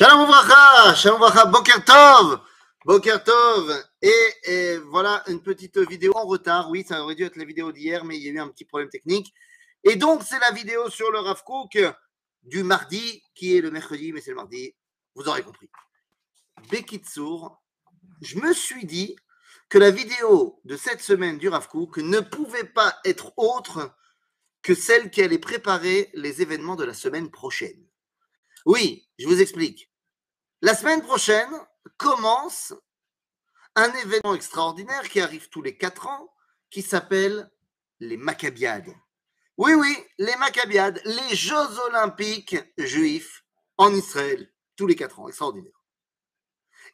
Shalom 0.00 0.22
Ouvracha, 0.22 0.94
Shalom 0.94 1.20
Ouvracha, 1.20 1.44
Boker 1.44 1.84
Tov, 1.84 2.40
Boker 2.86 3.22
Tov. 3.22 3.84
Et, 4.00 4.78
voilà 4.86 5.22
une 5.26 5.42
petite 5.42 5.76
vidéo 5.76 6.14
en 6.16 6.24
retard. 6.24 6.70
Oui, 6.70 6.86
ça 6.88 7.02
aurait 7.02 7.14
dû 7.14 7.22
être 7.22 7.36
la 7.36 7.44
vidéo 7.44 7.70
d'hier, 7.70 8.02
mais 8.06 8.16
il 8.16 8.22
y 8.22 8.28
a 8.30 8.32
eu 8.32 8.38
un 8.38 8.48
petit 8.48 8.64
problème 8.64 8.88
technique. 8.88 9.34
Et 9.84 9.96
donc, 9.96 10.22
c'est 10.22 10.38
la 10.38 10.52
vidéo 10.52 10.88
sur 10.88 11.10
le 11.10 11.18
Rav 11.18 11.44
Kook 11.44 11.78
du 12.44 12.62
mardi, 12.62 13.22
qui 13.34 13.54
est 13.54 13.60
le 13.60 13.70
mercredi, 13.70 14.14
mais 14.14 14.22
c'est 14.22 14.30
le 14.30 14.36
mardi. 14.36 14.74
Vous 15.16 15.28
aurez 15.28 15.42
compris. 15.42 15.68
Bekitsour, 16.70 17.60
je 18.22 18.38
me 18.38 18.54
suis 18.54 18.86
dit 18.86 19.16
que 19.68 19.76
la 19.76 19.90
vidéo 19.90 20.62
de 20.64 20.78
cette 20.78 21.02
semaine 21.02 21.36
du 21.36 21.50
Rav 21.50 21.68
Kook 21.68 21.98
ne 21.98 22.20
pouvait 22.20 22.64
pas 22.64 22.96
être 23.04 23.34
autre 23.36 23.94
que 24.62 24.74
celle 24.74 25.10
qui 25.10 25.20
allait 25.20 25.36
préparer 25.36 26.08
les 26.14 26.40
événements 26.40 26.76
de 26.76 26.84
la 26.84 26.94
semaine 26.94 27.30
prochaine. 27.30 27.84
Oui, 28.64 29.06
je 29.18 29.26
vous 29.26 29.42
explique. 29.42 29.89
La 30.62 30.74
semaine 30.74 31.00
prochaine 31.00 31.50
commence 31.96 32.74
un 33.76 33.90
événement 33.94 34.34
extraordinaire 34.34 35.08
qui 35.08 35.20
arrive 35.20 35.48
tous 35.48 35.62
les 35.62 35.78
quatre 35.78 36.06
ans, 36.06 36.34
qui 36.70 36.82
s'appelle 36.82 37.50
les 37.98 38.18
Maccabiades. 38.18 38.94
Oui, 39.56 39.72
oui, 39.72 39.96
les 40.18 40.36
Maccabiades, 40.36 41.00
les 41.06 41.34
Jeux 41.34 41.78
olympiques 41.86 42.58
juifs 42.76 43.42
en 43.78 43.94
Israël, 43.94 44.52
tous 44.76 44.86
les 44.86 44.96
quatre 44.96 45.18
ans, 45.20 45.28
extraordinaire. 45.28 45.80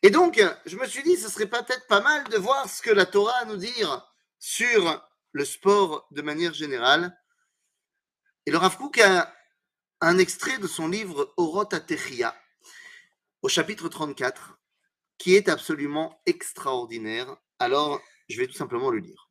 Et 0.02 0.10
donc, 0.10 0.40
je 0.66 0.76
me 0.76 0.86
suis 0.86 1.02
dit, 1.02 1.16
ce 1.16 1.28
serait 1.28 1.50
peut-être 1.50 1.88
pas 1.88 2.00
mal 2.00 2.28
de 2.28 2.36
voir 2.36 2.68
ce 2.68 2.82
que 2.82 2.90
la 2.90 3.06
Torah 3.06 3.38
a 3.38 3.42
à 3.42 3.44
nous 3.46 3.56
dire 3.56 4.06
sur 4.38 5.08
le 5.32 5.44
sport 5.44 6.06
de 6.12 6.22
manière 6.22 6.54
générale. 6.54 7.18
Et 8.44 8.52
le 8.52 8.58
Rav 8.58 8.76
Kook 8.76 8.98
a 8.98 9.34
un 10.00 10.18
extrait 10.18 10.58
de 10.58 10.68
son 10.68 10.86
livre 10.86 11.34
Orot 11.36 11.74
Atechia, 11.74 12.36
au 13.41 13.49
chapitre 13.49 13.89
34, 13.89 14.59
qui 15.17 15.35
est 15.35 15.49
absolument 15.49 16.21
extraordinaire. 16.25 17.35
Alors, 17.59 18.01
je 18.29 18.37
vais 18.37 18.47
tout 18.47 18.53
simplement 18.53 18.89
le 18.89 18.99
lire. 18.99 19.27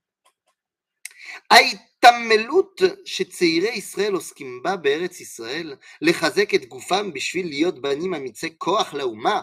ההתעמלות 1.51 2.81
שצעירי 3.05 3.69
ישראל 3.69 4.15
עוסקים 4.15 4.63
בה 4.63 4.77
בארץ 4.77 5.21
ישראל, 5.21 5.77
לחזק 6.03 6.55
את 6.55 6.65
גופם 6.65 7.13
בשביל 7.13 7.49
להיות 7.49 7.83
בנים 7.83 8.15
אמיצי 8.15 8.59
כוח 8.59 8.95
לאומה, 8.95 9.41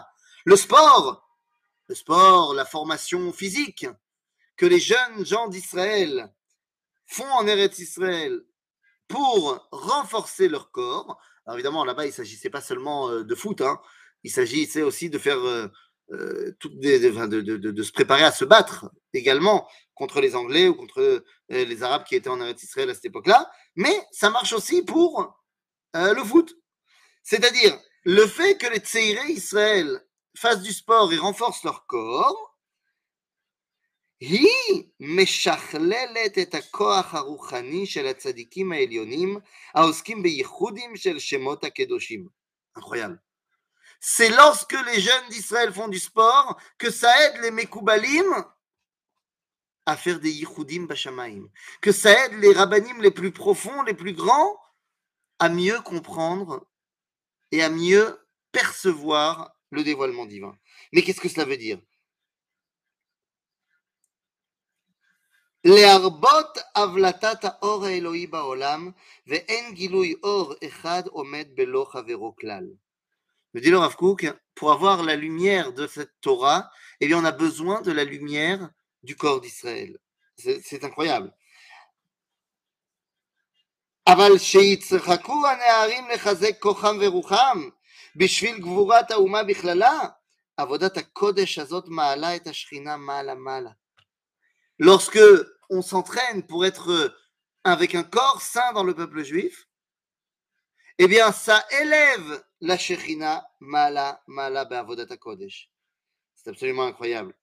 le 0.48 0.56
sport, 0.56 1.22
le 1.90 1.94
sport, 1.94 2.54
la 2.54 2.64
formation 2.64 3.32
physique 3.32 3.86
que 4.56 4.66
les 4.66 4.80
jeunes 4.80 5.24
gens 5.24 5.48
d'Israël 5.48 6.32
font 7.06 7.30
en 7.38 7.46
Eretz 7.46 7.78
Israël 7.78 8.40
pour 9.06 9.68
renforcer 9.70 10.48
leur 10.48 10.70
corps. 10.70 11.18
Alors 11.46 11.56
évidemment, 11.56 11.84
là-bas, 11.84 12.04
il 12.04 12.08
ne 12.08 12.12
s'agissait 12.12 12.50
pas 12.50 12.60
seulement 12.60 13.10
euh, 13.10 13.24
de 13.24 13.34
foot, 13.34 13.60
hein. 13.60 13.80
il 14.24 14.30
s'agissait 14.30 14.82
aussi 14.82 15.10
de 15.10 15.18
faire 15.18 15.38
euh, 15.38 15.68
euh, 16.12 16.56
toutes 16.58 16.78
des, 16.78 16.98
de, 16.98 17.26
de, 17.26 17.40
de, 17.40 17.70
de, 17.70 17.82
se 17.82 17.92
préparer 17.92 18.24
à 18.24 18.32
se 18.32 18.44
battre 18.44 18.90
également 19.12 19.68
contre 19.94 20.20
les 20.20 20.34
Anglais 20.34 20.66
ou 20.68 20.74
contre 20.74 21.00
euh, 21.00 21.20
les 21.48 21.82
Arabes 21.82 22.04
qui 22.04 22.14
étaient 22.14 22.30
en 22.30 22.40
Eretz 22.40 22.62
Israël 22.62 22.88
à 22.88 22.94
cette 22.94 23.04
époque-là. 23.04 23.50
Mais 23.76 23.94
ça 24.10 24.30
marche 24.30 24.54
aussi 24.54 24.82
pour 24.82 25.38
euh, 25.96 26.14
le 26.14 26.24
foot. 26.24 26.54
C'est-à-dire 27.22 27.78
le 28.04 28.26
fait 28.26 28.56
que 28.56 28.66
les 28.68 28.78
Tseiré 28.78 29.32
Israël 29.32 30.02
fassent 30.34 30.62
du 30.62 30.72
sport 30.72 31.12
et 31.12 31.18
renforcent 31.18 31.64
leur 31.64 31.84
corps, 31.86 32.56
היא 34.20 34.84
משכללת 35.00 36.38
את 36.42 36.54
הכוח 36.54 37.14
הרוחני 37.14 37.86
של 37.86 38.06
הצדיקים 38.06 38.72
העליונים 38.72 39.38
העוסקים 39.74 40.22
בייחודים 40.22 40.96
של 40.96 41.18
שמות 41.18 41.64
הקדושים. 41.64 42.28
Incroyable. 42.78 43.18
C'est 44.02 44.30
lorsque 44.30 44.76
les 44.86 45.00
jeunes 45.00 45.28
d'Israël 45.30 45.72
font 45.72 45.88
du 45.88 45.98
sport 45.98 46.60
que 46.78 46.90
ça 46.90 47.10
aide 47.26 47.42
les 47.42 47.50
Mekoubalim 47.50 48.44
à 49.86 49.96
faire 49.96 50.20
des 50.20 50.30
yichudim 50.30 50.84
bashamaim, 50.86 51.48
que 51.80 51.92
ça 51.92 52.26
aide 52.26 52.34
les 52.34 52.52
rabbanim 52.52 53.00
les 53.00 53.10
plus 53.10 53.32
profonds, 53.32 53.82
les 53.82 53.94
plus 53.94 54.12
grands, 54.12 54.60
à 55.38 55.48
mieux 55.48 55.80
comprendre 55.80 56.66
et 57.52 57.62
à 57.62 57.70
mieux 57.70 58.20
percevoir 58.52 59.56
le 59.70 59.82
dévoilement 59.82 60.26
divin. 60.26 60.56
Mais 60.92 61.02
qu'est-ce 61.02 61.20
que 61.20 61.28
cela 61.28 61.44
veut 61.46 61.56
dire 61.56 61.80
להרבות 65.64 66.58
הבלטת 66.74 67.44
האור 67.44 67.84
האלוהי 67.84 68.26
בעולם, 68.26 68.90
ואין 69.26 69.74
גילוי 69.74 70.14
אור 70.22 70.54
אחד 70.66 71.02
עומד 71.06 71.48
בלא 71.54 71.86
חברו 71.92 72.36
כלל. 72.36 72.64
Me 73.54 73.60
dit 73.60 73.70
le 73.70 73.78
Rav 73.78 73.96
Kook, 73.96 74.26
pour 74.54 74.72
avoir 74.72 75.02
la 75.02 75.16
lumière 75.16 75.72
de 75.72 75.86
cette 75.86 76.12
Torah, 76.20 76.70
eh 77.00 77.06
bien, 77.06 77.18
on 77.18 77.24
a 77.24 77.32
besoin 77.32 77.80
de 77.80 77.92
la 77.92 78.04
lumière 78.04 78.70
du 79.02 79.16
corps 79.16 79.40
d'Israël. 79.40 79.98
C'est 80.36 80.84
incroyable. 80.84 81.32
אבל 84.08 84.38
שיצחקו 84.38 85.46
הנערים 85.46 86.08
לחזק 86.08 86.58
כוחם 86.58 86.98
ורוחם 87.00 87.68
בשביל 88.16 88.58
גבורת 88.58 89.10
האומה 89.10 89.42
בכללה, 89.42 90.00
עבודת 90.56 90.96
הקודש 90.96 91.58
הזאת 91.58 91.84
מעלה 91.88 92.36
את 92.36 92.46
השכינה 92.46 92.96
מעלה-מעלה. 92.96 93.70
Lorsque 94.82 95.20
on 95.70 95.82
s'entraîne 95.82 96.42
pour 96.46 96.64
être 96.64 97.14
avec 97.64 97.94
un 97.94 98.04
corps 98.04 98.40
saint 98.40 98.72
dans 98.72 98.84
le 98.84 98.94
peuple 98.94 99.22
juif, 99.24 99.66
eh 100.98 101.06
bien, 101.06 101.30
ça 101.30 101.64
élève 101.80 102.44
la 102.60 102.76
Shechina 102.76 103.48
Mala 103.60 104.20
Mala 104.26 104.64
Be'avodat 104.64 105.16
Kodesh. 105.16 105.70
C'est 106.34 106.50
absolument 106.50 106.86
incroyable. 106.86 107.34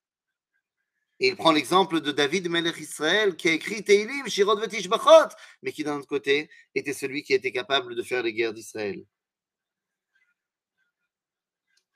Et 1.21 1.29
il 1.29 1.37
prend 1.37 1.53
l'exemple 1.53 2.01
de 2.01 2.11
David 2.11 2.49
Melech 2.49 2.77
Israël 2.77 3.37
qui 3.37 3.47
a 3.47 3.53
écrit 3.53 3.81
Teilim, 3.81 4.27
Shirot 4.27 4.57
Vetishbachot, 4.57 5.29
mais 5.61 5.71
qui 5.71 5.85
d'un 5.85 5.97
autre 5.97 6.07
côté 6.07 6.49
était 6.73 6.91
celui 6.91 7.23
qui 7.23 7.33
était 7.33 7.53
capable 7.53 7.95
de 7.95 8.03
faire 8.03 8.23
les 8.23 8.33
guerres 8.33 8.53
d'Israël. 8.53 9.05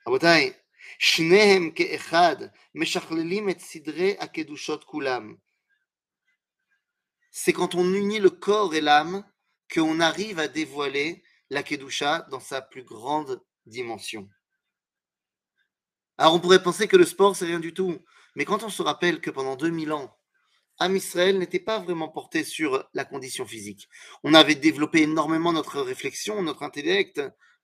רבותיי, 0.06 0.52
שניהם 0.98 1.70
כאחד 1.70 2.36
משכללים 2.74 3.48
את 3.48 3.60
סדרי 3.60 4.16
הקדושות 4.18 4.84
כולם. 4.84 5.34
C'est 7.30 7.52
quand 7.52 7.74
on 7.74 7.94
unit 7.94 8.18
le 8.18 8.30
corps 8.30 8.74
et 8.74 8.80
l'âme 8.80 9.24
qu'on 9.72 10.00
arrive 10.00 10.38
à 10.40 10.48
dévoiler 10.48 11.22
la 11.49 11.63
Kedusha 11.63 12.27
dans 12.31 12.39
sa 12.39 12.61
plus 12.61 12.83
grande 12.83 13.41
dimension. 13.65 14.29
Alors 16.17 16.33
on 16.33 16.39
pourrait 16.39 16.63
penser 16.63 16.87
que 16.87 16.97
le 16.97 17.05
sport, 17.05 17.35
c'est 17.35 17.45
rien 17.45 17.59
du 17.59 17.73
tout. 17.73 17.99
Mais 18.35 18.45
quand 18.45 18.63
on 18.63 18.69
se 18.69 18.81
rappelle 18.81 19.21
que 19.21 19.29
pendant 19.29 19.55
2000 19.55 19.91
ans, 19.93 20.17
Am 20.77 20.95
Israël 20.95 21.39
n'était 21.39 21.59
pas 21.59 21.79
vraiment 21.79 22.09
porté 22.09 22.43
sur 22.43 22.87
la 22.93 23.05
condition 23.05 23.45
physique. 23.45 23.87
On 24.23 24.33
avait 24.33 24.55
développé 24.55 25.03
énormément 25.03 25.53
notre 25.53 25.81
réflexion, 25.81 26.41
notre 26.41 26.63
intellect, 26.63 27.21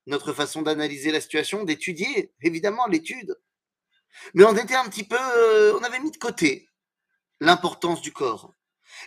notre 0.08 0.32
façon 0.34 0.62
d'analyser 0.62 1.12
la 1.12 1.20
situation, 1.20 1.64
d'étudier, 1.64 2.34
évidemment, 2.42 2.88
l'étude. 2.88 3.36
Mais 4.34 4.46
on 4.46 4.56
était 4.56 4.76
un 4.76 4.86
petit 4.86 5.04
peu, 5.04 5.18
euh, 5.20 5.78
on 5.78 5.84
avait 5.84 6.00
mis 6.00 6.12
de 6.12 6.18
côté 6.18 6.70
l'importance 7.42 8.02
du 8.02 8.14
corps. 8.14 8.54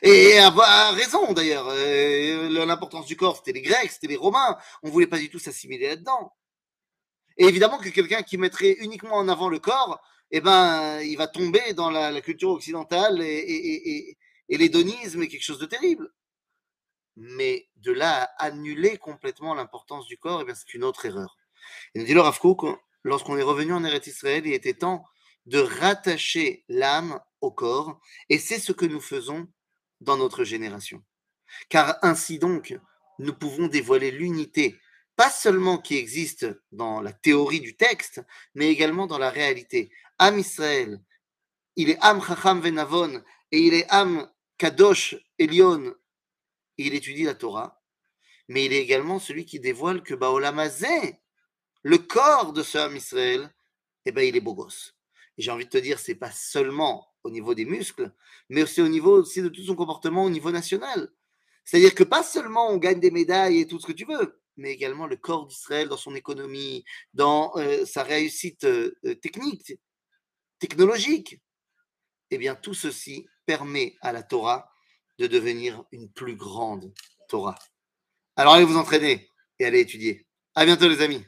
Et 0.03 0.39
avoir 0.39 0.95
raison 0.95 1.33
d'ailleurs. 1.33 1.67
Euh, 1.69 2.49
L'importance 2.67 3.07
du 3.07 3.17
corps, 3.17 3.37
c'était 3.37 3.53
les 3.53 3.63
Grecs, 3.63 3.91
c'était 3.91 4.07
les 4.07 4.17
Romains. 4.17 4.57
On 4.83 4.91
voulait 4.91 5.07
pas 5.07 5.19
du 5.19 5.31
tout 5.31 5.39
s'assimiler 5.39 5.89
là-dedans. 5.89 6.33
Et 7.37 7.47
évidemment 7.47 7.79
que 7.79 7.89
quelqu'un 7.89 8.23
qui 8.23 8.39
mettrait 8.39 8.77
uniquement 8.81 9.17
en 9.17 9.29
avant 9.29 9.49
le 9.49 9.59
corps, 9.59 10.01
eh 10.31 10.41
ben, 10.41 11.01
il 11.01 11.17
va 11.17 11.27
tomber 11.27 11.73
dans 11.75 11.91
la, 11.91 12.21
culture 12.21 12.51
occidentale 12.51 13.21
et, 13.23 14.17
et, 14.49 14.57
l'hédonisme 14.57 15.23
est 15.23 15.29
quelque 15.29 15.43
chose 15.43 15.59
de 15.59 15.67
terrible. 15.67 16.13
Mais 17.17 17.69
de 17.77 17.93
là 17.93 18.31
à 18.39 18.47
annuler 18.47 18.99
complètement 18.99 19.55
l'importance 19.55 20.07
du 20.07 20.19
corps, 20.19 20.41
eh 20.43 20.45
bien, 20.45 20.55
c'est 20.55 20.75
une 20.75 20.85
autre 20.85 21.07
erreur. 21.07 21.37
Et 21.95 21.99
nous 21.99 22.05
dit 22.05 22.15
le 22.15 22.21
Rav 22.21 22.39
lorsqu'on 23.05 23.37
est 23.37 23.43
revenu 23.43 23.73
en 23.73 23.85
Eretz 23.85 24.07
Israël, 24.07 24.43
il 24.47 24.53
était 24.53 24.75
temps 24.75 25.05
de 25.47 25.59
rattacher 25.59 26.65
l'âme 26.69 27.21
au 27.41 27.51
corps, 27.51 28.01
et 28.31 28.39
c'est 28.39 28.59
ce 28.59 28.73
que 28.73 28.87
nous 28.87 29.01
faisons 29.01 29.47
dans 30.01 30.17
notre 30.17 30.45
génération. 30.45 31.03
Car 31.69 31.99
ainsi 32.03 32.39
donc, 32.39 32.79
nous 33.19 33.35
pouvons 33.35 33.69
dévoiler 33.69 34.11
l'unité, 34.11 34.79
pas 35.17 35.31
seulement 35.31 35.79
qui 35.79 35.97
existe 35.97 36.47
dans 36.73 37.01
la 37.01 37.13
théorie 37.13 37.61
du 37.61 37.77
texte, 37.77 38.21
mais 38.55 38.69
également 38.69 39.07
dans 39.07 39.19
la 39.19 39.31
réalité. 39.31 39.91
Am 40.19 40.39
Israël, 40.39 41.01
il 41.77 41.91
est 41.91 41.99
Am 42.01 42.21
Chacham 42.23 42.61
Venavon, 42.61 43.23
et 43.53 43.59
il 43.61 43.75
est 43.75 43.87
Am 43.91 44.29
Kadosh 44.59 45.17
Elion, 45.39 45.95
il 46.77 46.95
étudie 46.95 47.25
la 47.25 47.35
Torah, 47.35 47.81
mais 48.49 48.65
il 48.65 48.73
est 48.73 48.83
également 48.83 49.19
celui 49.19 49.45
qui 49.45 49.61
dévoile 49.61 50.03
que 50.03 50.15
Baolamazé, 50.15 51.21
le 51.83 51.99
corps 51.99 52.53
de 52.53 52.63
ce 52.63 52.79
Am 52.79 52.97
Israël, 52.97 53.53
eh 54.07 54.13
ben, 54.13 54.23
il 54.23 54.37
est 54.37 54.41
beau 54.41 54.55
gosse. 54.55 54.97
Et 55.37 55.43
j'ai 55.43 55.51
envie 55.51 55.65
de 55.65 55.71
te 55.71 55.79
dire, 55.79 55.99
c'est 55.99 56.15
pas 56.15 56.31
seulement 56.31 57.14
au 57.25 57.31
niveau 57.31 57.55
des 57.55 57.65
muscles, 57.65 58.13
mais 58.49 58.63
aussi 58.63 58.81
au 58.81 58.89
niveau 58.89 59.23
de 59.23 59.49
tout 59.49 59.65
son 59.65 59.75
comportement 59.75 60.25
au 60.25 60.31
niveau 60.31 60.51
national. 60.51 61.11
C'est-à-dire 61.65 61.95
que 61.95 62.05
pas 62.05 62.23
seulement 62.23 62.71
on 62.71 62.77
gagne 62.77 63.01
des 63.01 63.11
médailles 63.11 63.61
et 63.61 63.67
tout 63.67 63.81
ce 63.81 63.87
que 63.87 63.93
tu 63.93 64.05
veux, 64.05 64.39
mais 64.57 64.71
également 64.71 65.07
le 65.07 65.17
corps 65.17 65.47
d'Israël 65.47 65.89
dans 65.89 65.97
son 65.97 66.15
économie, 66.15 66.85
dans 67.15 67.53
euh, 67.57 67.85
sa 67.87 68.03
réussite 68.03 68.65
euh, 68.65 68.95
euh, 69.07 69.15
technique, 69.15 69.75
technologique, 70.59 71.41
eh 72.31 72.39
bien 72.39 72.55
tout 72.55 72.75
ceci 72.75 73.27
permet 73.47 73.97
à 74.03 74.13
la 74.13 74.23
Torah 74.23 74.71
de 75.19 75.27
devenir 75.27 75.85
une 75.93 76.11
plus 76.11 76.37
grande 76.37 76.93
Torah. 77.29 77.59
Alors 78.37 78.55
allez 78.55 78.65
vous 78.65 78.77
entraîner 78.77 79.31
et 79.59 79.65
allez 79.65 79.81
étudier. 79.81 80.27
À 80.55 80.65
bientôt 80.65 80.89
les 80.89 81.01
amis. 81.01 81.25